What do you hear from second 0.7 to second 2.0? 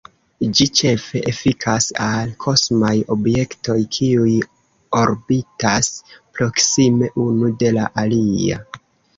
ĉefe efikas